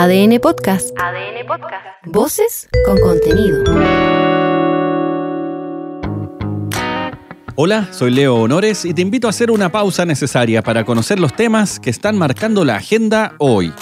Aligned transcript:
ADN 0.00 0.38
Podcast. 0.38 0.96
ADN 0.96 1.44
Podcast. 1.44 1.84
Voces 2.06 2.68
con 2.86 3.00
contenido. 3.00 3.64
Hola, 7.56 7.88
soy 7.90 8.12
Leo 8.12 8.36
Honores 8.36 8.84
y 8.84 8.94
te 8.94 9.02
invito 9.02 9.26
a 9.26 9.30
hacer 9.30 9.50
una 9.50 9.72
pausa 9.72 10.04
necesaria 10.04 10.62
para 10.62 10.84
conocer 10.84 11.18
los 11.18 11.34
temas 11.34 11.80
que 11.80 11.90
están 11.90 12.16
marcando 12.16 12.64
la 12.64 12.76
agenda 12.76 13.34
hoy. 13.38 13.72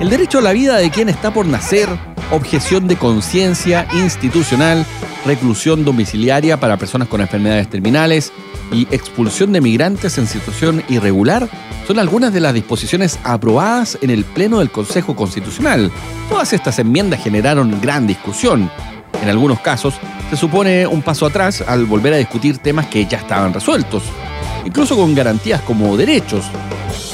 El 0.00 0.10
derecho 0.10 0.40
a 0.40 0.42
la 0.42 0.52
vida 0.52 0.78
de 0.78 0.90
quien 0.90 1.08
está 1.08 1.32
por 1.32 1.46
nacer, 1.46 1.88
objeción 2.32 2.88
de 2.88 2.96
conciencia 2.96 3.86
institucional, 3.92 4.84
reclusión 5.24 5.84
domiciliaria 5.84 6.58
para 6.58 6.76
personas 6.76 7.06
con 7.06 7.20
enfermedades 7.20 7.70
terminales 7.70 8.32
y 8.72 8.82
expulsión 8.90 9.52
de 9.52 9.60
migrantes 9.60 10.18
en 10.18 10.26
situación 10.26 10.82
irregular 10.88 11.48
son 11.86 11.98
algunas 11.98 12.32
de 12.32 12.40
las 12.40 12.54
disposiciones 12.54 13.18
aprobadas 13.24 13.98
en 14.02 14.10
el 14.10 14.24
Pleno 14.24 14.58
del 14.58 14.70
Consejo 14.70 15.16
Constitucional. 15.16 15.90
Todas 16.28 16.52
estas 16.52 16.78
enmiendas 16.78 17.22
generaron 17.22 17.80
gran 17.80 18.06
discusión. 18.06 18.70
En 19.22 19.28
algunos 19.28 19.60
casos, 19.60 19.94
se 20.30 20.36
supone 20.36 20.86
un 20.86 21.02
paso 21.02 21.26
atrás 21.26 21.64
al 21.66 21.86
volver 21.86 22.12
a 22.12 22.18
discutir 22.18 22.58
temas 22.58 22.86
que 22.86 23.06
ya 23.06 23.18
estaban 23.18 23.54
resueltos, 23.54 24.02
incluso 24.64 24.96
con 24.96 25.14
garantías 25.14 25.62
como 25.62 25.96
derechos, 25.96 26.44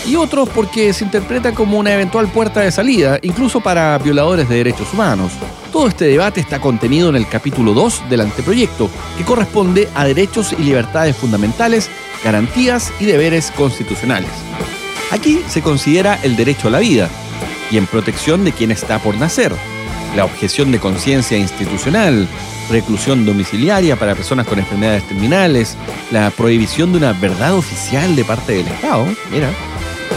y 0.07 0.17
otros 0.17 0.49
porque 0.49 0.93
se 0.93 1.05
interpreta 1.05 1.53
como 1.53 1.79
una 1.79 1.95
eventual 1.95 2.27
puerta 2.29 2.61
de 2.61 2.73
salida, 2.73 3.19
incluso 3.23 3.61
para 3.61 3.97
violadores 3.99 4.49
de 4.49 4.57
derechos 4.57 4.93
humanos. 4.93 5.33
Todo 5.75 5.89
este 5.89 6.05
debate 6.05 6.41
está 6.41 6.61
contenido 6.61 7.09
en 7.09 7.17
el 7.17 7.27
capítulo 7.27 7.75
2 7.75 8.09
del 8.09 8.21
anteproyecto, 8.21 8.89
que 9.19 9.25
corresponde 9.25 9.89
a 9.97 10.05
derechos 10.05 10.55
y 10.57 10.63
libertades 10.63 11.17
fundamentales, 11.17 11.91
garantías 12.23 12.93
y 13.01 13.07
deberes 13.07 13.51
constitucionales. 13.51 14.31
Aquí 15.11 15.41
se 15.49 15.63
considera 15.63 16.21
el 16.23 16.37
derecho 16.37 16.69
a 16.69 16.71
la 16.71 16.79
vida 16.79 17.11
y 17.73 17.77
en 17.77 17.89
protección 17.89 18.45
de 18.45 18.53
quien 18.53 18.71
está 18.71 19.01
por 19.01 19.17
nacer, 19.17 19.53
la 20.15 20.25
objeción 20.25 20.71
de 20.71 20.79
conciencia 20.79 21.37
institucional, 21.37 22.29
reclusión 22.71 23.27
domiciliaria 23.27 23.97
para 23.97 24.15
personas 24.15 24.47
con 24.47 24.61
enfermedades 24.61 25.03
terminales, 25.09 25.77
la 26.13 26.31
prohibición 26.31 26.93
de 26.93 26.99
una 26.99 27.15
verdad 27.15 27.53
oficial 27.53 28.15
de 28.15 28.25
parte 28.25 28.53
del 28.53 28.69
Estado, 28.69 29.07
mira, 29.33 29.51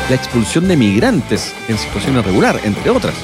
la 0.07 0.15
expulsión 0.15 0.67
de 0.67 0.77
migrantes 0.77 1.55
en 1.67 1.79
situación 1.79 2.15
irregular, 2.15 2.61
entre 2.63 2.91
otras. 2.91 3.15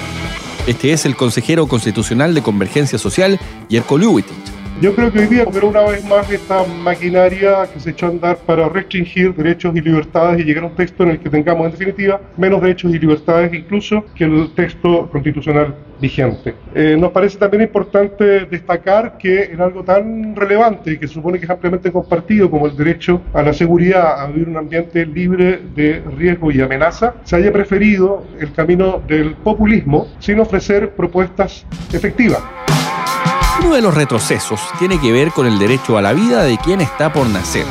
Este 0.66 0.94
es 0.94 1.06
el 1.06 1.17
consejero 1.17 1.67
constitucional 1.67 2.33
de 2.33 2.42
Convergencia 2.42 2.97
Social, 2.97 3.38
Yerko 3.67 3.97
Lewitich. 3.97 4.42
Yo 4.82 4.94
creo 4.96 5.12
que 5.12 5.20
hoy 5.20 5.28
día, 5.28 5.46
pero 5.52 5.70
una 5.70 5.82
vez 5.84 6.04
más, 6.04 6.30
esta 6.32 6.66
maquinaria 6.66 7.68
que 7.72 7.80
se 7.80 7.92
echó 7.92 8.08
a 8.08 8.10
andar 8.10 8.38
para 8.38 8.68
restringir 8.68 9.34
derechos 9.34 9.76
y 9.76 9.82
libertades 9.82 10.42
y 10.42 10.44
llegar 10.44 10.64
a 10.64 10.68
un 10.68 10.76
texto 10.76 11.04
en 11.04 11.12
el 11.12 11.20
que 11.20 11.30
tengamos, 11.30 11.66
en 11.66 11.72
definitiva, 11.72 12.20
menos 12.38 12.62
derechos 12.62 12.94
y 12.94 13.00
libertades 13.00 13.54
incluso 13.54 14.04
que 14.16 14.26
el 14.26 14.52
texto 14.56 15.10
constitucional 15.10 15.76
vigente. 16.02 16.56
Eh, 16.76 16.98
nos 17.00 17.12
parece 17.12 17.38
también 17.38 17.64
importante 17.64 18.46
destacar 18.46 19.18
que 19.18 19.44
en 19.44 19.62
algo 19.62 19.84
tan 19.84 20.36
relevante 20.36 20.94
y 20.94 20.98
que 20.98 21.08
se 21.08 21.14
supone 21.14 21.40
que 21.40 21.46
es 21.46 21.52
ampliamente 21.52 21.92
compartido 21.92 22.50
como 22.50 22.68
el 22.68 22.76
derecho 22.76 23.22
a 23.34 23.42
la 23.42 23.54
seguridad, 23.54 24.20
a 24.20 24.28
vivir 24.28 24.50
un 24.50 24.58
ambiente 24.58 25.06
libre 25.06 25.62
de 25.76 26.02
riesgo 26.18 26.52
y 26.52 26.60
amenaza, 26.60 27.14
se 27.24 27.36
haya 27.38 27.54
preferido 27.54 28.26
el 28.40 28.52
camino 28.52 29.02
del 29.08 29.36
populismo 29.36 30.08
sin 30.20 30.40
ofrecer 30.40 30.90
propuestas 30.90 31.66
efectivas. 31.94 32.44
Uno 33.59 33.76
de 33.76 33.82
los 33.82 33.94
retrocesos 33.94 34.62
tiene 34.80 35.00
que 35.00 35.12
ver 35.12 35.32
con 35.32 35.46
el 35.46 35.59
derecho 35.59 35.98
a 35.98 36.02
la 36.02 36.14
vida 36.14 36.44
de 36.44 36.58
quien 36.58 36.82
está 36.82 37.14
por 37.14 37.28
nacer. 37.28 37.66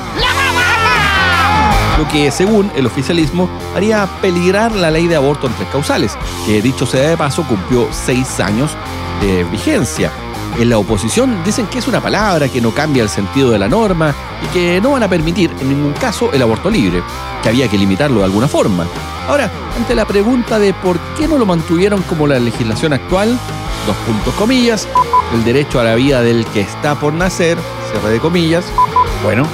Lo 1.98 2.08
que, 2.08 2.30
según 2.30 2.70
el 2.74 2.86
oficialismo, 2.86 3.50
haría 3.74 4.08
peligrar 4.20 4.72
la 4.72 4.90
ley 4.90 5.08
de 5.08 5.16
aborto 5.16 5.46
en 5.46 5.54
tres 5.54 5.68
causales, 5.70 6.16
que 6.46 6.62
dicho 6.62 6.86
sea 6.86 7.10
de 7.10 7.16
paso 7.16 7.44
cumplió 7.44 7.88
seis 7.90 8.40
años 8.40 8.76
de 9.20 9.44
vigencia. 9.44 10.10
En 10.58 10.70
la 10.70 10.78
oposición 10.78 11.42
dicen 11.44 11.66
que 11.66 11.78
es 11.78 11.88
una 11.88 12.00
palabra 12.00 12.48
que 12.48 12.60
no 12.60 12.72
cambia 12.72 13.02
el 13.02 13.08
sentido 13.08 13.50
de 13.50 13.58
la 13.58 13.68
norma 13.68 14.14
y 14.42 14.46
que 14.52 14.80
no 14.80 14.92
van 14.92 15.02
a 15.02 15.08
permitir 15.08 15.50
en 15.60 15.68
ningún 15.68 15.92
caso 15.94 16.30
el 16.32 16.42
aborto 16.42 16.70
libre, 16.70 17.02
que 17.42 17.48
había 17.48 17.68
que 17.68 17.78
limitarlo 17.78 18.20
de 18.20 18.26
alguna 18.26 18.48
forma. 18.48 18.86
Ahora, 19.28 19.50
ante 19.76 19.94
la 19.94 20.04
pregunta 20.04 20.58
de 20.58 20.74
por 20.74 20.98
qué 21.18 21.26
no 21.26 21.38
lo 21.38 21.46
mantuvieron 21.46 22.02
como 22.02 22.26
la 22.26 22.38
legislación 22.38 22.92
actual, 22.92 23.38
dos 23.86 23.96
puntos 24.06 24.34
comillas, 24.34 24.88
el 25.34 25.44
derecho 25.44 25.80
a 25.80 25.84
la 25.84 25.94
vida 25.94 26.22
del 26.22 26.44
que 26.46 26.60
está 26.60 26.94
por 26.94 27.12
nacer, 27.12 27.58
cierre 27.90 28.10
de 28.10 28.20
comillas, 28.20 28.64
bueno, 29.22 29.46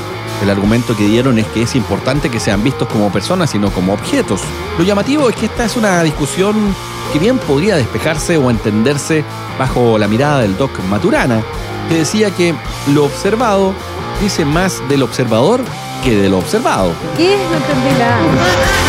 el 0.43 0.51
argumento 0.51 0.97
que 0.97 1.07
dieron 1.07 1.39
es 1.39 1.47
que 1.47 1.63
es 1.63 1.75
importante 1.75 2.31
que 2.31 2.41
sean 2.41 2.63
vistos 2.63 2.89
como 2.89 3.13
personas 3.13 3.55
y 3.55 3.59
no 3.59 3.71
como 3.71 3.93
objetos. 3.93 4.41
Lo 4.79 4.85
llamativo 4.85 5.29
es 5.29 5.37
que 5.37 5.47
esta 5.47 5.65
es 5.65 5.77
una 5.77 6.03
discusión 6.03 6.75
que 7.13 7.19
bien 7.19 7.39
podría 7.39 7.77
despejarse 7.77 8.37
o 8.37 8.51
entenderse 8.51 9.25
bajo 9.59 9.99
la 9.99 10.09
mirada 10.09 10.41
del 10.41 10.57
doc 10.57 10.71
Maturana, 10.89 11.43
que 11.89 11.97
decía 11.97 12.31
que 12.31 12.55
lo 12.93 13.05
observado 13.05 13.75
dice 14.21 14.45
más 14.45 14.83
del 14.89 15.03
observador 15.03 15.61
que 16.03 16.15
de 16.17 16.29
lo 16.29 16.39
observado. 16.39 16.93
¿Qué? 17.17 17.37
No 17.51 17.57
entendí 17.57 17.99
nada. 17.99 18.19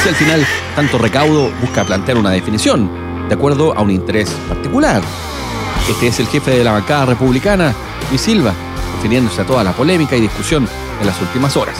Si 0.04 0.10
al 0.10 0.16
final 0.16 0.48
tanto 0.76 0.98
recaudo 0.98 1.52
busca 1.62 1.84
plantear 1.84 2.18
una 2.18 2.32
definición, 2.32 2.90
de 3.28 3.36
acuerdo 3.36 3.76
a 3.76 3.82
un 3.82 3.92
interés 3.92 4.30
particular. 4.48 5.02
Este 5.90 6.06
es 6.06 6.20
el 6.20 6.28
jefe 6.28 6.52
de 6.52 6.64
la 6.64 6.74
bancada 6.74 7.08
republicana, 7.08 7.74
Luis 8.10 8.22
Silva, 8.22 8.54
refiriéndose 8.98 9.42
a 9.42 9.46
toda 9.46 9.64
la 9.64 9.72
polémica 9.72 10.16
y 10.16 10.22
discusión 10.22 10.68
en 11.02 11.08
las 11.08 11.20
últimas 11.20 11.58
horas. 11.58 11.76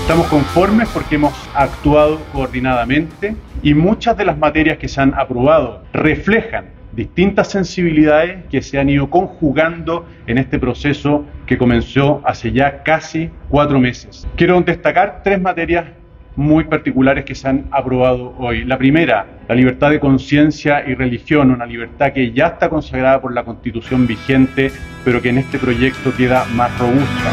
Estamos 0.00 0.26
conformes 0.26 0.88
porque 0.88 1.14
hemos 1.14 1.32
actuado 1.54 2.20
coordinadamente 2.32 3.36
y 3.62 3.72
muchas 3.74 4.16
de 4.16 4.24
las 4.24 4.36
materias 4.36 4.78
que 4.78 4.88
se 4.88 5.00
han 5.00 5.14
aprobado 5.14 5.84
reflejan 5.92 6.70
distintas 6.92 7.48
sensibilidades 7.48 8.44
que 8.50 8.62
se 8.62 8.80
han 8.80 8.88
ido 8.88 9.08
conjugando 9.10 10.06
en 10.26 10.38
este 10.38 10.58
proceso 10.58 11.24
que 11.46 11.56
comenzó 11.56 12.22
hace 12.24 12.50
ya 12.50 12.82
casi 12.82 13.30
cuatro 13.48 13.78
meses. 13.78 14.26
Quiero 14.36 14.60
destacar 14.60 15.20
tres 15.22 15.40
materias 15.40 15.84
muy 16.36 16.64
particulares 16.64 17.24
que 17.24 17.34
se 17.34 17.48
han 17.48 17.66
aprobado 17.70 18.34
hoy. 18.38 18.64
La 18.64 18.78
primera, 18.78 19.26
la 19.48 19.54
libertad 19.54 19.90
de 19.90 19.98
conciencia 19.98 20.84
y 20.86 20.94
religión, 20.94 21.50
una 21.50 21.66
libertad 21.66 22.12
que 22.12 22.32
ya 22.32 22.48
está 22.48 22.68
consagrada 22.68 23.20
por 23.20 23.32
la 23.32 23.44
constitución 23.44 24.06
vigente, 24.06 24.70
pero 25.04 25.20
que 25.20 25.30
en 25.30 25.38
este 25.38 25.58
proyecto 25.58 26.14
queda 26.14 26.44
más 26.54 26.78
robusta. 26.78 27.32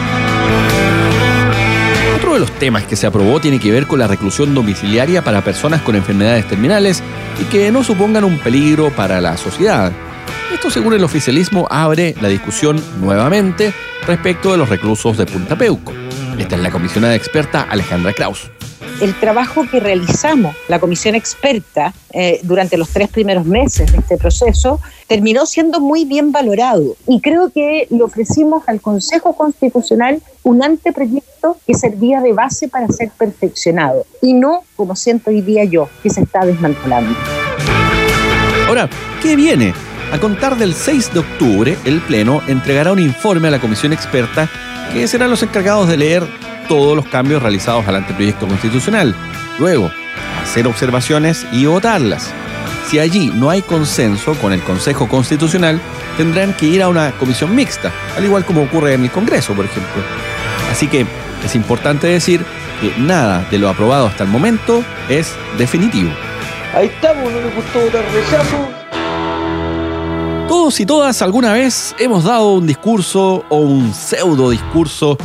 Otro 2.16 2.34
de 2.36 2.40
los 2.40 2.52
temas 2.53 2.84
que 2.86 2.96
se 2.96 3.06
aprobó 3.06 3.40
tiene 3.40 3.59
que 3.59 3.72
ver 3.72 3.86
con 3.86 4.00
la 4.00 4.08
reclusión 4.08 4.56
domiciliaria 4.56 5.22
para 5.22 5.42
personas 5.42 5.81
con 5.81 5.96
enfermedades 5.96 6.47
terminales 6.47 7.03
y 7.42 7.46
que 7.46 7.72
no 7.72 7.84
supongan 7.84 8.24
un 8.24 8.40
peligro 8.40 8.90
para 8.92 9.19
la 9.19 9.36
sociedad. 9.36 9.92
Esto, 10.53 10.69
según 10.69 10.94
el 10.94 11.03
oficialismo, 11.03 11.68
abre 11.69 12.16
la 12.22 12.30
discusión 12.30 12.81
nuevamente 13.02 13.74
respecto 14.08 14.52
de 14.52 14.58
los 14.58 14.69
reclusos 14.69 15.18
de 15.18 15.25
Punta 15.25 15.58
Peuco. 15.58 15.92
Esta 16.38 16.56
es 16.56 16.62
la 16.62 16.72
comisionada 16.72 17.16
experta 17.16 17.63
Alejandra 17.63 18.13
Kraus 18.13 18.52
el 19.02 19.20
trabajo 19.20 19.66
que 19.70 19.80
realizamos, 19.80 20.56
la 20.68 20.80
comisión 20.80 21.16
experta, 21.16 21.94
eh, 22.12 22.40
durante 22.44 22.78
los 22.78 22.90
tres 22.90 23.09
primeros 23.09 23.46
meses 23.46 23.92
de 23.92 23.98
este 23.98 24.18
proceso, 24.18 24.80
terminó 25.08 25.46
siendo 25.46 25.80
muy 25.80 26.06
bien 26.06 26.31
valorado. 26.31 26.96
Y 27.08 27.22
creo 27.22 27.50
que 27.50 27.88
le 27.90 28.04
ofrecimos 28.04 28.64
al 28.68 28.81
Consejo 28.81 29.36
Constitucional 29.36 30.22
un 30.44 30.64
anteproyecto 30.64 31.58
que 31.66 31.74
servía 31.74 32.22
de 32.22 32.34
base 32.34 32.68
para 32.68 32.88
ser 32.88 33.12
perfeccionado. 33.18 34.06
Y 34.22 34.34
no, 34.34 34.64
como 34.76 34.96
siento 34.96 35.30
hoy 35.30 35.42
día 35.42 35.64
yo, 35.64 35.90
que 36.02 36.10
se 36.10 36.22
está 36.22 36.46
desmantelando. 36.46 37.18
Ahora, 38.68 38.90
¿qué 39.22 39.36
viene? 39.36 39.74
A 40.12 40.20
contar 40.20 40.58
del 40.58 40.74
6 40.74 41.14
de 41.14 41.20
octubre, 41.20 41.78
el 41.86 42.00
Pleno 42.02 42.42
entregará 42.48 42.92
un 42.92 43.00
informe 43.00 43.48
a 43.48 43.52
la 43.52 43.60
comisión 43.60 43.94
experta 43.94 44.48
que 44.94 45.08
serán 45.08 45.31
los 45.31 45.42
encargados 45.42 45.88
de 45.88 45.98
leer 45.98 46.24
todos 46.68 46.96
los 46.96 47.06
cambios 47.07 47.41
realizados 47.41 47.88
al 47.88 47.97
anteproyecto 47.97 48.47
constitucional. 48.47 49.16
Luego, 49.60 49.92
hacer 50.42 50.68
observaciones 50.68 51.45
y 51.51 51.65
votarlas. 51.65 52.31
Si 52.88 53.00
allí 53.00 53.31
no 53.33 53.50
hay 53.50 53.62
consenso 53.62 54.33
con 54.36 54.54
el 54.54 54.62
Consejo 54.62 55.07
Constitucional, 55.07 55.80
tendrán 56.18 56.54
que 56.54 56.65
ir 56.65 56.83
a 56.83 56.89
una 56.89 57.12
comisión 57.13 57.56
mixta, 57.56 57.92
al 58.18 58.25
igual 58.25 58.45
como 58.45 58.62
ocurre 58.62 58.94
en 58.94 59.04
el 59.04 59.12
Congreso, 59.12 59.54
por 59.54 59.65
ejemplo. 59.65 60.04
Así 60.71 60.88
que 60.88 61.06
es 61.44 61.56
importante 61.56 62.07
decir 62.07 62.45
que 62.81 62.94
nada 63.00 63.48
de 63.50 63.57
lo 63.57 63.69
aprobado 63.69 64.07
hasta 64.07 64.24
el 64.24 64.30
momento 64.30 64.83
es 65.09 65.33
definitivo. 65.57 66.12
Ahí 66.75 66.88
estamos, 66.88 67.31
no 67.31 67.39
le 67.39 67.50
gustó 67.56 67.80
votar 67.80 68.04
rechazo. 68.13 68.83
Todos 70.48 70.80
y 70.80 70.86
todas 70.86 71.21
alguna 71.21 71.54
vez 71.54 71.95
hemos 71.98 72.25
dado 72.25 72.54
un 72.54 72.68
discurso 72.68 73.44
o 73.50 73.57
un 73.57 73.94
pseudo 73.94 74.50
discurso 74.50 75.18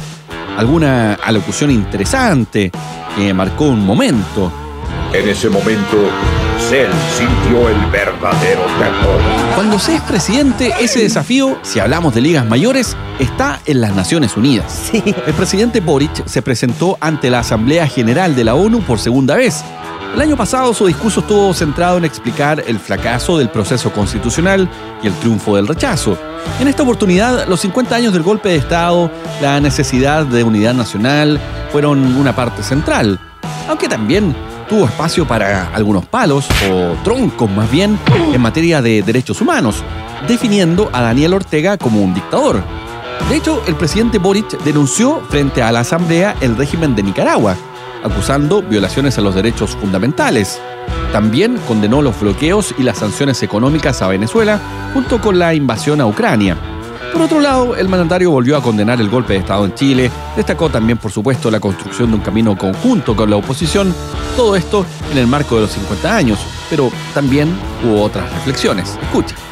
alguna 0.58 1.14
alocución 1.14 1.70
interesante 1.70 2.72
que 3.16 3.32
marcó 3.32 3.66
un 3.66 3.87
momento. 3.87 4.52
En 5.12 5.28
ese 5.28 5.49
momento, 5.49 5.96
Cell 6.69 6.90
sintió 7.16 7.69
el 7.69 7.76
verdadero 7.93 8.62
terror. 8.78 9.20
Cuando 9.55 9.78
se 9.78 9.94
es 9.94 10.02
presidente, 10.02 10.75
ese 10.81 11.00
desafío, 11.00 11.58
si 11.62 11.78
hablamos 11.78 12.12
de 12.12 12.22
ligas 12.22 12.44
mayores, 12.44 12.96
está 13.20 13.60
en 13.66 13.81
las 13.81 13.94
Naciones 13.94 14.37
Unidas. 14.37 14.90
El 14.93 15.34
presidente 15.34 15.81
Boric 15.81 16.26
se 16.26 16.43
presentó 16.43 16.99
ante 17.00 17.31
la 17.31 17.38
Asamblea 17.38 17.87
General 17.87 18.34
de 18.34 18.43
la 18.43 18.56
ONU 18.56 18.81
por 18.81 18.99
segunda 18.99 19.37
vez 19.37 19.62
El 20.14 20.22
año 20.22 20.37
pasado 20.37 20.75
su 20.75 20.87
discurso 20.87 21.20
estuvo 21.20 21.52
centrado 21.55 21.99
en 21.99 22.05
explicar 22.05 22.64
el 22.66 22.78
fracaso 22.78 23.38
del 23.38 23.50
proceso 23.50 23.93
constitucional 23.93 24.69
y 25.02 25.06
el 25.06 25.14
triunfo 25.14 25.56
del 25.56 25.69
rechazo. 25.69 26.19
En 26.60 26.66
esta 26.66 26.82
oportunidad, 26.82 27.46
los 27.46 27.60
50 27.60 27.94
años 27.94 28.12
del 28.12 28.22
golpe 28.22 28.49
de 28.49 28.56
Estado, 28.56 29.10
la 29.40 29.60
necesidad 29.60 30.26
de 30.26 30.43
unidad 30.43 30.75
nacional 30.75 31.38
fueron 31.70 32.16
una 32.16 32.34
parte 32.34 32.62
central, 32.62 33.20
aunque 33.69 33.88
también 33.88 34.34
tuvo 34.69 34.87
espacio 34.87 35.26
para 35.26 35.69
algunos 35.75 36.05
palos 36.06 36.46
o 36.70 36.94
troncos 37.05 37.50
más 37.50 37.70
bien 37.70 37.99
en 38.32 38.40
materia 38.40 38.82
de 38.82 39.02
derechos 39.02 39.40
humanos, 39.40 39.82
definiendo 40.26 40.90
a 40.93 41.00
Daniel 41.00 41.34
Ortega 41.34 41.76
como 41.76 42.02
un 42.02 42.14
dictador. 42.14 42.62
De 43.28 43.37
hecho, 43.37 43.62
el 43.66 43.75
presidente 43.75 44.19
Boric 44.19 44.58
denunció 44.64 45.20
frente 45.28 45.62
a 45.62 45.70
la 45.70 45.81
Asamblea 45.81 46.34
el 46.40 46.56
régimen 46.56 46.94
de 46.94 47.02
Nicaragua, 47.02 47.56
acusando 48.03 48.62
violaciones 48.62 49.19
a 49.19 49.21
los 49.21 49.35
derechos 49.35 49.77
fundamentales. 49.77 50.61
También 51.12 51.59
condenó 51.67 52.03
los 52.03 52.19
bloqueos 52.21 52.75
y 52.79 52.83
las 52.83 52.99
sanciones 52.99 53.43
económicas 53.43 54.03
a 54.03 54.09
Venezuela 54.09 54.61
junto 54.95 55.21
con 55.21 55.39
la 55.39 55.55
invasión 55.55 56.00
a 56.00 56.06
Ucrania. 56.06 56.56
Por 57.12 57.23
otro 57.23 57.41
lado, 57.41 57.75
el 57.75 57.89
mandatario 57.89 58.31
volvió 58.31 58.56
a 58.56 58.62
condenar 58.62 59.00
el 59.00 59.09
golpe 59.09 59.33
de 59.33 59.41
Estado 59.41 59.65
en 59.65 59.75
Chile, 59.75 60.11
destacó 60.37 60.69
también, 60.69 60.99
por 60.99 61.11
supuesto, 61.11 61.50
la 61.50 61.59
construcción 61.59 62.11
de 62.11 62.17
un 62.17 62.23
camino 62.23 62.56
conjunto 62.56 63.17
con 63.17 63.31
la 63.31 63.37
oposición, 63.37 63.95
todo 64.37 64.55
esto 64.55 64.85
en 65.11 65.19
el 65.19 65.27
marco 65.27 65.56
de 65.56 65.62
los 65.62 65.73
50 65.73 66.15
años, 66.15 66.39
pero 66.69 66.93
también 67.15 67.49
hubo 67.85 68.03
otras 68.03 68.33
reflexiones. 68.35 68.99
Escucha. 69.03 69.48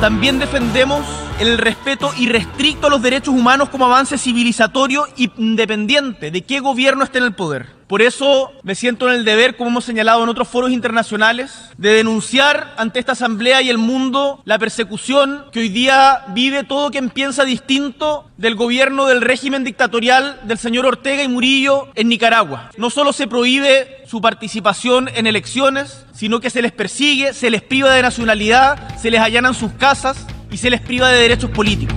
También 0.00 0.38
defendemos 0.38 1.04
el 1.40 1.58
respeto 1.58 2.12
irrestricto 2.16 2.86
a 2.86 2.90
los 2.90 3.02
derechos 3.02 3.34
humanos 3.34 3.68
como 3.68 3.86
avance 3.86 4.16
civilizatorio 4.16 5.08
independiente 5.16 6.30
de 6.30 6.42
qué 6.42 6.60
gobierno 6.60 7.02
esté 7.02 7.18
en 7.18 7.24
el 7.24 7.34
poder. 7.34 7.78
Por 7.88 8.02
eso 8.02 8.52
me 8.62 8.76
siento 8.76 9.08
en 9.08 9.14
el 9.14 9.24
deber, 9.24 9.56
como 9.56 9.70
hemos 9.70 9.84
señalado 9.84 10.22
en 10.22 10.28
otros 10.28 10.46
foros 10.46 10.70
internacionales, 10.70 11.70
de 11.78 11.94
denunciar 11.94 12.74
ante 12.76 13.00
esta 13.00 13.12
Asamblea 13.12 13.60
y 13.62 13.70
el 13.70 13.78
mundo 13.78 14.40
la 14.44 14.58
persecución 14.58 15.46
que 15.52 15.60
hoy 15.60 15.68
día 15.68 16.22
vive 16.28 16.64
todo 16.64 16.90
quien 16.90 17.10
piensa 17.10 17.44
distinto 17.44 18.30
del 18.36 18.54
gobierno 18.54 19.06
del 19.06 19.22
régimen 19.22 19.64
dictatorial 19.64 20.38
del 20.44 20.58
señor 20.58 20.86
Ortega 20.86 21.22
y 21.22 21.28
Murillo 21.28 21.88
en 21.94 22.08
Nicaragua. 22.08 22.70
No 22.76 22.90
solo 22.90 23.12
se 23.12 23.26
prohíbe 23.26 24.04
su 24.06 24.20
participación 24.20 25.08
en 25.14 25.26
elecciones, 25.26 26.04
sino 26.18 26.40
que 26.40 26.50
se 26.50 26.62
les 26.62 26.72
persigue, 26.72 27.32
se 27.32 27.50
les 27.50 27.62
priva 27.62 27.94
de 27.94 28.02
nacionalidad, 28.02 28.96
se 28.98 29.10
les 29.10 29.20
allanan 29.20 29.54
sus 29.54 29.72
casas 29.72 30.26
y 30.50 30.56
se 30.56 30.70
les 30.70 30.80
priva 30.80 31.08
de 31.08 31.20
derechos 31.20 31.50
políticos. 31.50 31.96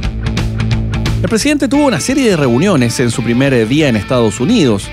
El 1.23 1.29
presidente 1.29 1.67
tuvo 1.67 1.85
una 1.87 1.99
serie 1.99 2.29
de 2.29 2.35
reuniones 2.35 2.99
en 2.99 3.11
su 3.11 3.23
primer 3.23 3.67
día 3.67 3.87
en 3.87 3.95
Estados 3.95 4.39
Unidos 4.39 4.89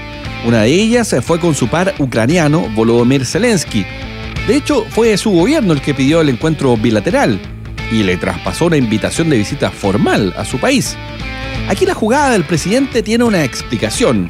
una 0.47 0.63
de 0.63 0.73
ellas 0.73 1.15
fue 1.23 1.41
con 1.41 1.55
su 1.55 1.69
par 1.69 1.95
ucraniano 1.99 2.69
Volodymyr 2.75 3.27
Zelensky. 3.27 3.85
De 4.47 4.57
hecho, 4.57 4.87
fue 4.91 5.17
su 5.17 5.31
gobierno 5.31 5.73
el 5.73 5.83
que 5.83 5.95
pidió 5.95 6.21
el 6.21 6.29
encuentro 6.29 6.77
bilateral 6.77 7.41
y 7.91 8.03
le 8.03 8.17
traspasó 8.17 8.67
una 8.67 8.77
invitación 8.77 9.31
de 9.31 9.37
visita 9.37 9.71
formal 9.71 10.33
a 10.37 10.45
su 10.45 10.59
país. 10.59 10.97
Aquí 11.69 11.85
la 11.85 11.95
jugada 11.95 12.31
del 12.31 12.45
presidente 12.45 13.03
tiene 13.03 13.25
una 13.25 13.45
explicación. 13.45 14.29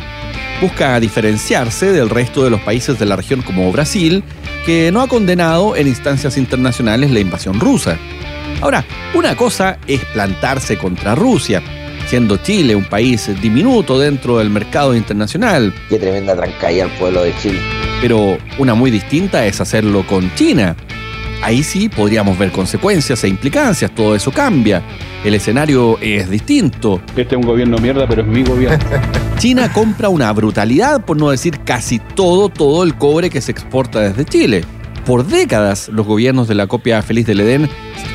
Busca 0.61 0.99
diferenciarse 0.99 1.93
del 1.93 2.11
resto 2.11 2.43
de 2.43 2.51
los 2.51 2.61
países 2.63 2.99
de 2.99 3.07
la 3.07 3.15
región 3.15 3.43
como 3.43 3.71
Brasil, 3.71 4.25
que 4.69 4.93
no 4.93 5.01
ha 5.01 5.09
condenado 5.09 5.77
en 5.77 5.87
instancias 5.87 6.37
internacionales 6.37 7.11
la 7.11 7.21
invasión 7.21 7.59
rusa. 7.59 7.97
Ahora, 8.61 8.85
una 9.15 9.35
cosa 9.35 9.79
es 9.87 10.05
plantarse 10.05 10.77
contra 10.77 11.15
Rusia, 11.15 11.63
siendo 12.07 12.37
Chile 12.37 12.77
un 12.77 12.85
país 12.85 13.31
diminuto 13.41 13.99
dentro 13.99 14.37
del 14.37 14.51
mercado 14.51 14.95
internacional. 14.95 15.73
Qué 15.89 15.99
tremenda 15.99 16.37
trancalla 16.37 16.85
al 16.85 16.91
pueblo 16.99 17.23
de 17.23 17.35
Chile. 17.39 17.59
Pero 18.03 18.37
una 18.59 18.75
muy 18.75 18.91
distinta 18.91 19.47
es 19.47 19.59
hacerlo 19.59 20.07
con 20.07 20.31
China. 20.35 20.77
Ahí 21.43 21.63
sí 21.63 21.89
podríamos 21.89 22.37
ver 22.39 22.51
consecuencias 22.51 23.23
e 23.25 23.29
implicancias, 23.29 23.91
todo 23.93 24.15
eso 24.15 24.33
cambia. 24.33 24.83
El 25.25 25.35
escenario 25.35 25.99
es 26.01 26.29
distinto. 26.29 27.01
Este 27.17 27.35
es 27.35 27.41
un 27.41 27.43
gobierno 27.43 27.79
mierda, 27.79 28.07
pero 28.09 28.23
es 28.23 28.29
mi 28.29 28.43
gobierno. 28.43 28.79
China 29.39 29.73
compra 29.73 30.09
una 30.09 30.33
brutalidad, 30.33 31.05
por 31.05 31.17
no 31.17 31.31
decir 31.31 31.61
casi 31.61 32.01
todo, 32.01 32.49
todo 32.49 32.83
el 32.83 32.97
cobre 32.97 33.31
que 33.31 33.41
se 33.41 33.53
exporta 33.53 34.01
desde 34.01 34.25
Chile. 34.25 34.65
Por 35.07 35.25
décadas, 35.25 35.89
los 35.89 36.07
gobiernos 36.07 36.49
de 36.49 36.55
la 36.55 36.67
copia 36.67 37.01
feliz 37.03 37.27
del 37.27 37.41
Edén 37.41 37.69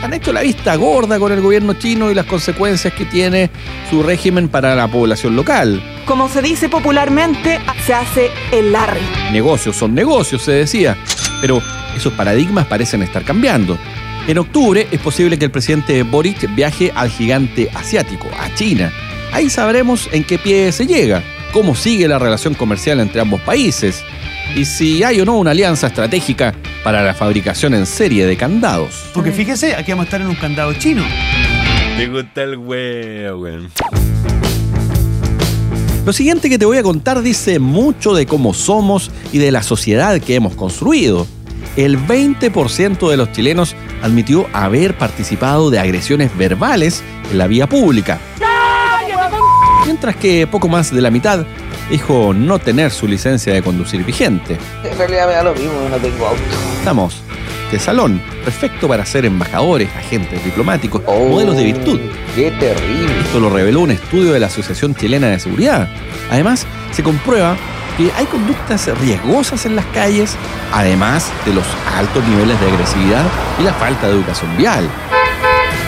han 0.03 0.13
hecho 0.13 0.33
la 0.33 0.41
vista 0.41 0.75
gorda 0.75 1.17
con 1.17 1.31
el 1.31 1.41
gobierno 1.41 1.73
chino 1.73 2.11
y 2.11 2.13
las 2.13 2.25
consecuencias 2.25 2.93
que 2.93 3.05
tiene 3.05 3.49
su 3.89 4.03
régimen 4.03 4.49
para 4.49 4.75
la 4.75 4.87
población 4.87 5.35
local. 5.35 5.81
Como 6.05 6.27
se 6.29 6.41
dice 6.41 6.69
popularmente, 6.69 7.59
se 7.85 7.93
hace 7.93 8.29
el 8.51 8.73
larry. 8.73 8.99
Negocios 9.31 9.75
son 9.77 9.95
negocios, 9.95 10.43
se 10.43 10.51
decía. 10.51 10.97
Pero 11.41 11.61
esos 11.95 12.13
paradigmas 12.13 12.65
parecen 12.65 13.03
estar 13.03 13.23
cambiando. 13.23 13.77
En 14.27 14.37
octubre 14.37 14.87
es 14.89 14.99
posible 15.01 15.37
que 15.37 15.45
el 15.45 15.51
presidente 15.51 16.01
Boric 16.03 16.53
viaje 16.55 16.91
al 16.95 17.09
gigante 17.09 17.69
asiático, 17.73 18.29
a 18.39 18.53
China. 18.55 18.91
Ahí 19.33 19.49
sabremos 19.49 20.07
en 20.11 20.23
qué 20.23 20.37
pie 20.37 20.71
se 20.71 20.85
llega, 20.85 21.23
cómo 21.51 21.75
sigue 21.75 22.07
la 22.07 22.19
relación 22.19 22.53
comercial 22.53 22.99
entre 22.99 23.19
ambos 23.19 23.41
países 23.41 24.03
y 24.55 24.65
si 24.65 25.03
hay 25.03 25.19
o 25.19 25.25
no 25.25 25.37
una 25.37 25.51
alianza 25.51 25.87
estratégica 25.87 26.53
para 26.83 27.03
la 27.03 27.13
fabricación 27.13 27.73
en 27.73 27.85
serie 27.85 28.25
de 28.25 28.37
candados. 28.37 29.09
Porque 29.13 29.31
fíjese, 29.31 29.75
aquí 29.75 29.91
vamos 29.91 30.03
a 30.03 30.07
estar 30.07 30.21
en 30.21 30.27
un 30.27 30.35
candado 30.35 30.73
chino. 30.73 31.03
Me 31.97 32.07
gusta 32.07 32.43
el 32.43 32.57
huevo, 32.57 33.47
Lo 36.05 36.13
siguiente 36.13 36.49
que 36.49 36.57
te 36.57 36.65
voy 36.65 36.77
a 36.77 36.83
contar 36.83 37.21
dice 37.21 37.59
mucho 37.59 38.13
de 38.13 38.25
cómo 38.25 38.53
somos 38.53 39.11
y 39.31 39.37
de 39.37 39.51
la 39.51 39.63
sociedad 39.63 40.19
que 40.19 40.35
hemos 40.35 40.55
construido. 40.55 41.27
El 41.75 41.97
20% 41.97 43.09
de 43.09 43.17
los 43.17 43.31
chilenos 43.31 43.75
admitió 44.03 44.47
haber 44.53 44.95
participado 44.95 45.71
de 45.71 45.79
agresiones 45.79 46.35
verbales 46.37 47.03
en 47.31 47.37
la 47.37 47.47
vía 47.47 47.67
pública. 47.67 48.19
Mientras 49.85 50.15
que 50.15 50.47
poco 50.47 50.67
más 50.67 50.93
de 50.93 51.01
la 51.01 51.09
mitad 51.09 51.45
dijo 51.89 52.33
no 52.33 52.59
tener 52.59 52.91
su 52.91 53.07
licencia 53.07 53.53
de 53.53 53.61
conducir 53.61 54.03
vigente. 54.03 54.57
En 54.83 54.97
realidad 54.97 55.27
me 55.27 55.33
da 55.33 55.43
lo 55.43 55.53
mismo, 55.53 55.73
no 55.89 55.97
tengo 55.97 56.27
auto. 56.27 56.41
Estamos 56.77 57.21
de 57.71 57.79
salón, 57.79 58.21
perfecto 58.43 58.87
para 58.87 59.03
ser 59.03 59.25
embajadores, 59.25 59.89
agentes 59.97 60.43
diplomáticos, 60.45 61.01
modelos 61.03 61.57
de 61.57 61.63
virtud. 61.63 61.99
¡Qué 62.35 62.51
terrible! 62.51 63.19
Esto 63.19 63.39
lo 63.39 63.49
reveló 63.49 63.81
un 63.81 63.91
estudio 63.91 64.31
de 64.31 64.39
la 64.39 64.45
Asociación 64.45 64.93
Chilena 64.93 65.27
de 65.27 65.39
Seguridad. 65.39 65.89
Además, 66.29 66.67
se 66.91 67.01
comprueba 67.01 67.57
que 67.97 68.11
hay 68.13 68.25
conductas 68.25 68.87
riesgosas 68.99 69.65
en 69.65 69.75
las 69.75 69.85
calles, 69.87 70.35
además 70.71 71.31
de 71.45 71.53
los 71.53 71.65
altos 71.95 72.27
niveles 72.27 72.59
de 72.59 72.67
agresividad 72.71 73.25
y 73.59 73.63
la 73.63 73.73
falta 73.73 74.07
de 74.07 74.13
educación 74.13 74.55
vial. 74.57 74.89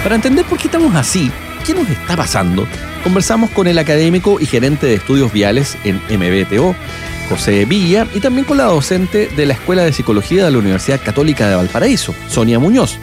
Para 0.04 0.16
entender 0.16 0.46
por 0.46 0.60
qué 0.60 0.68
estamos 0.68 0.96
así, 0.96 1.32
qué 1.66 1.74
nos 1.74 1.90
está 1.90 2.16
pasando, 2.16 2.68
conversamos 3.04 3.50
con 3.50 3.68
el 3.68 3.78
académico 3.80 4.40
y 4.40 4.46
gerente 4.46 4.86
de 4.86 4.96
estudios 4.96 5.32
viales 5.32 5.78
en 5.84 6.02
MBTO, 6.10 6.76
José 7.30 7.66
Villa, 7.66 8.06
y 8.14 8.20
también 8.20 8.46
con 8.46 8.58
la 8.58 8.66
docente 8.66 9.28
de 9.36 9.46
la 9.48 9.54
Escuela 9.54 9.84
de 9.84 9.94
Psicología 9.94 10.46
de 10.46 10.52
la 10.52 10.60
Universidad 10.60 11.02
Católica 11.04 11.50
de 11.50 11.56
Valparaíso, 11.56 12.14
Sonia 12.28 12.60
Muñoz. 12.60 12.98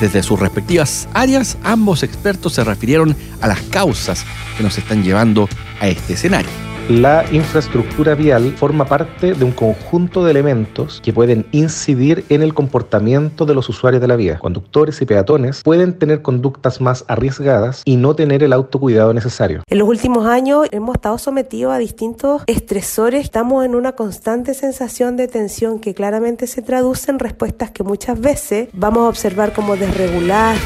Desde 0.00 0.22
sus 0.22 0.40
respectivas 0.40 1.08
áreas, 1.14 1.56
ambos 1.62 2.02
expertos 2.02 2.54
se 2.54 2.64
refirieron 2.64 3.14
a 3.40 3.46
las 3.46 3.60
causas 3.60 4.24
que 4.56 4.62
nos 4.64 4.76
están 4.76 5.04
llevando 5.04 5.48
a 5.80 5.86
este 5.86 6.14
escenario. 6.14 6.69
La 6.90 7.24
infraestructura 7.30 8.16
vial 8.16 8.52
forma 8.56 8.84
parte 8.84 9.34
de 9.34 9.44
un 9.44 9.52
conjunto 9.52 10.24
de 10.24 10.32
elementos 10.32 11.00
que 11.00 11.12
pueden 11.12 11.46
incidir 11.52 12.24
en 12.30 12.42
el 12.42 12.52
comportamiento 12.52 13.46
de 13.46 13.54
los 13.54 13.68
usuarios 13.68 14.00
de 14.00 14.08
la 14.08 14.16
vía. 14.16 14.40
Conductores 14.40 15.00
y 15.00 15.06
peatones 15.06 15.62
pueden 15.62 15.96
tener 15.96 16.20
conductas 16.20 16.80
más 16.80 17.04
arriesgadas 17.06 17.82
y 17.84 17.94
no 17.94 18.16
tener 18.16 18.42
el 18.42 18.52
autocuidado 18.52 19.14
necesario. 19.14 19.62
En 19.68 19.78
los 19.78 19.88
últimos 19.88 20.26
años 20.26 20.66
hemos 20.72 20.96
estado 20.96 21.16
sometidos 21.18 21.72
a 21.72 21.78
distintos 21.78 22.42
estresores. 22.48 23.22
Estamos 23.22 23.64
en 23.64 23.76
una 23.76 23.92
constante 23.92 24.52
sensación 24.52 25.16
de 25.16 25.28
tensión 25.28 25.78
que 25.78 25.94
claramente 25.94 26.48
se 26.48 26.60
traduce 26.60 27.08
en 27.12 27.20
respuestas 27.20 27.70
que 27.70 27.84
muchas 27.84 28.20
veces 28.20 28.68
vamos 28.72 29.04
a 29.04 29.08
observar 29.10 29.52
como 29.52 29.76
desregular. 29.76 30.56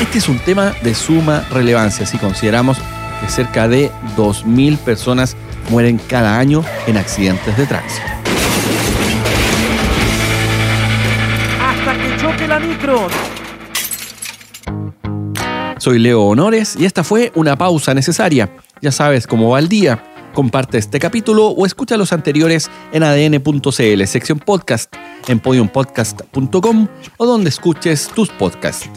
Este 0.00 0.16
es 0.16 0.28
un 0.30 0.38
tema 0.38 0.72
de 0.82 0.94
suma 0.94 1.46
relevancia 1.50 2.06
si 2.06 2.16
consideramos 2.16 2.78
que 3.20 3.28
cerca 3.28 3.68
de 3.68 3.90
2.000 4.16 4.78
personas 4.78 5.36
mueren 5.70 5.98
cada 6.08 6.38
año 6.38 6.64
en 6.86 6.96
accidentes 6.96 7.56
de 7.56 7.66
tránsito. 7.66 8.06
Hasta 11.60 11.92
que 11.98 12.16
choque 12.22 12.48
la 12.48 12.58
micro. 12.58 13.08
Soy 15.78 15.98
Leo 16.00 16.22
Honores 16.22 16.76
y 16.78 16.84
esta 16.84 17.04
fue 17.04 17.30
una 17.34 17.56
pausa 17.56 17.94
necesaria. 17.94 18.50
Ya 18.82 18.90
sabes 18.90 19.26
cómo 19.26 19.50
va 19.50 19.60
el 19.60 19.68
día. 19.68 20.02
Comparte 20.34 20.78
este 20.78 20.98
capítulo 20.98 21.48
o 21.48 21.66
escucha 21.66 21.96
los 21.96 22.12
anteriores 22.12 22.70
en 22.92 23.02
adn.cl, 23.02 24.04
sección 24.06 24.38
podcast, 24.38 24.94
en 25.26 25.40
podiumpodcast.com 25.40 26.88
o 27.16 27.26
donde 27.26 27.48
escuches 27.48 28.08
tus 28.14 28.28
podcasts. 28.30 28.90